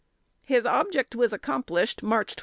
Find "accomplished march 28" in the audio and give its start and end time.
1.31-2.39